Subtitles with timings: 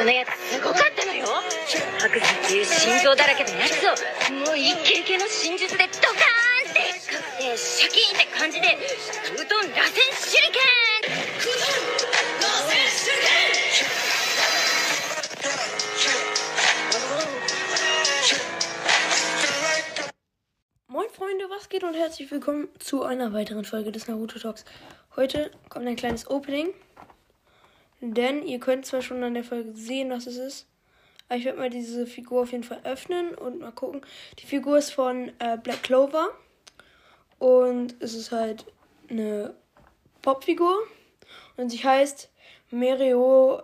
[0.00, 1.26] そのやつすごかったのよ
[1.98, 3.92] 白山っていう心臓だらけのやつを
[4.32, 6.80] もうイケイケの真術でドカーンって
[7.12, 10.62] かくてシャキーンって感じでうどん螺旋手裏剣
[20.88, 24.64] Moin Freunde, was geht und herzlich willkommen zu einer weiteren Folge des Naruto Talks.
[25.16, 26.72] Heute kommt ein kleines Opening,
[28.01, 30.67] denn ihr könnt zwar schon an der Folge sehen, was es ist,
[31.29, 34.01] aber ich werde mal diese Figur auf jeden Fall öffnen und mal gucken.
[34.39, 36.29] Die Figur ist von äh, Black Clover
[37.39, 38.65] und es ist halt
[39.09, 39.55] eine
[40.21, 40.75] Popfigur
[41.57, 42.29] und sie heißt
[42.71, 43.63] Mereo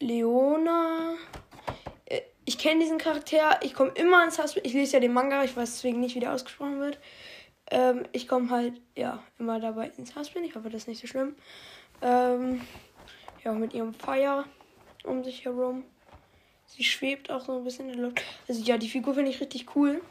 [0.00, 1.14] Leona
[2.04, 4.56] Äh, ich kenne diesen Charakter, ich komme immer ins Hass.
[4.62, 6.98] Ich lese ja den Manga, ich weiß deswegen nicht, wie der ausgesprochen wird.
[7.70, 10.44] Ähm, ich komme halt, ja, immer dabei ins Haspin.
[10.44, 11.34] Ich hoffe, das ist nicht so schlimm.
[12.02, 12.60] Ähm,
[13.46, 14.44] ja, mit ihrem Feuer
[15.04, 15.84] um sich herum.
[16.66, 18.22] Sie schwebt auch so ein bisschen in der Luft.
[18.48, 20.02] Also ja, die Figur finde ich richtig cool.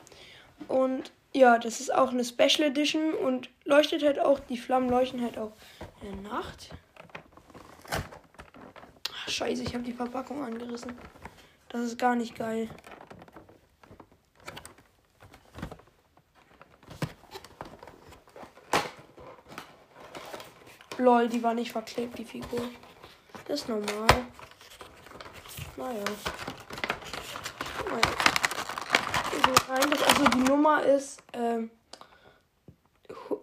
[0.70, 5.22] Und ja, das ist auch eine Special Edition und leuchtet halt auch, die Flammen leuchten
[5.22, 5.52] halt auch
[6.02, 6.70] in der Nacht.
[9.14, 10.94] Ach, scheiße, ich habe die Verpackung angerissen.
[11.68, 12.70] Das ist gar nicht geil.
[20.98, 22.62] Lol, die war nicht verklebt, die Figur.
[23.48, 24.08] Das ist normal.
[25.78, 26.04] Naja.
[27.90, 28.02] naja.
[29.46, 29.94] So rein.
[30.08, 31.70] Also die Nummer ist ähm,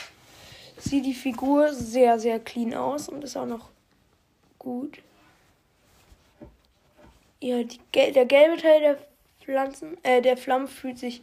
[0.78, 3.70] sieht die Figur sehr, sehr clean aus und ist auch noch
[4.58, 5.00] gut.
[7.42, 8.98] Ja, die, der gelbe Teil der
[9.42, 11.22] Pflanzen, äh, der Flammen fühlt sich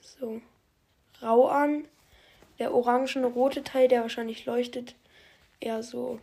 [0.00, 0.40] so
[1.22, 1.84] rau an.
[2.58, 4.94] Der orangen-rote Teil, der wahrscheinlich leuchtet,
[5.60, 6.18] eher so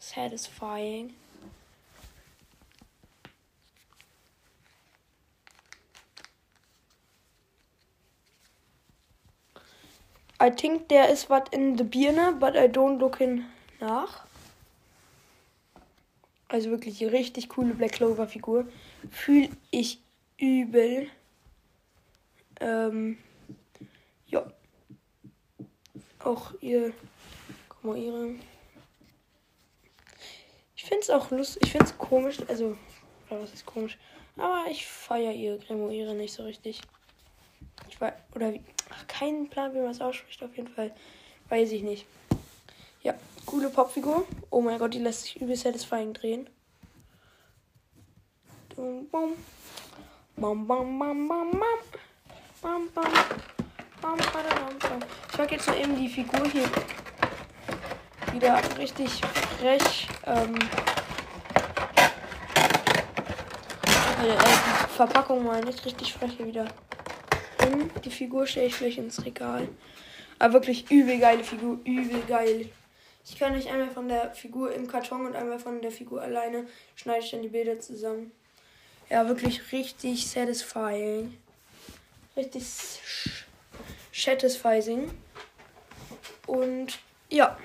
[0.00, 1.14] satisfying.
[10.42, 13.44] I think there is what in the Birne, but I don't look in
[13.80, 14.24] nach.
[16.48, 18.66] Also wirklich richtig coole Black Clover Figur.
[19.10, 20.00] Fühle ich
[20.38, 21.08] übel.
[22.58, 23.18] Ähm,
[24.26, 24.50] ja.
[26.24, 26.92] Auch ihr.
[27.68, 28.34] Guck mal, ihre.
[30.82, 31.62] Ich finde es auch lustig.
[31.62, 32.38] Ich finde es komisch.
[32.48, 32.74] Also,
[33.28, 33.98] was ist komisch?
[34.38, 36.80] Aber ich feiere ihr Grimoire nicht so richtig.
[37.90, 40.90] Ich weiß, oder wie, ach, keinen Plan, wie man es ausspricht, auf jeden Fall.
[41.50, 42.06] Weiß ich nicht.
[43.02, 43.12] Ja,
[43.44, 44.26] coole Popfigur.
[44.48, 46.48] Oh mein Gott, die lässt sich übel satisfying drehen.
[48.74, 49.34] Dum, bum.
[50.36, 51.62] Bam, bam, bam, bam, bam.
[52.62, 53.12] Bam, bam.
[54.00, 55.00] Bam, badadam, bam.
[55.30, 56.64] Ich mag jetzt nur eben die Figur hier
[58.40, 59.20] wieder richtig
[59.58, 60.08] frech.
[60.26, 60.54] Ähm,
[64.22, 66.66] äh, äh, die Verpackung mal nicht richtig frech hier wieder
[67.62, 67.90] hin.
[68.02, 69.68] Die Figur stelle ich gleich ins Regal.
[70.38, 72.70] Aber wirklich übel geile Figur, übel geil.
[73.26, 76.66] Ich kann euch einmal von der Figur im Karton und einmal von der Figur alleine
[76.96, 78.32] schneide ich dann die Bilder zusammen.
[79.10, 81.36] Ja, wirklich richtig satisfying.
[82.36, 82.64] Richtig
[84.12, 85.10] satisfying.
[86.46, 86.98] Und
[87.28, 87.58] ja.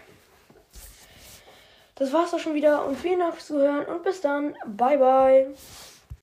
[1.95, 4.55] Das war's auch schon wieder und vielen Dank fürs Zuhören und bis dann.
[4.65, 5.47] Bye bye.